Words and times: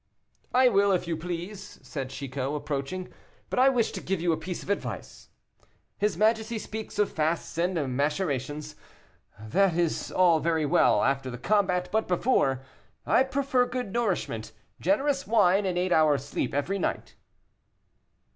"I 0.51 0.67
will, 0.67 0.91
if 0.91 1.07
you 1.07 1.15
please," 1.15 1.77
said 1.83 2.09
Chicot, 2.09 2.55
approaching, 2.55 3.13
"but 3.51 3.59
I 3.59 3.69
wish 3.69 3.91
to 3.91 4.01
give 4.01 4.19
you 4.19 4.31
a 4.31 4.35
piece 4.35 4.63
of 4.63 4.71
advice. 4.71 5.29
His 5.95 6.17
majesty 6.17 6.57
speaks 6.57 6.97
of 6.97 7.11
fasts 7.11 7.55
and 7.59 7.75
macerations. 7.95 8.75
That 9.39 9.75
is 9.77 10.11
all 10.11 10.39
very 10.39 10.65
well 10.65 11.03
after 11.03 11.29
the 11.29 11.37
combat, 11.37 11.89
but 11.91 12.07
before, 12.07 12.63
I 13.05 13.21
prefer 13.21 13.67
good 13.67 13.93
nourishment, 13.93 14.53
generous 14.79 15.27
wine, 15.27 15.67
and 15.67 15.77
eight 15.77 15.91
hours' 15.91 16.25
sleep 16.25 16.55
every 16.55 16.79
night." 16.79 17.13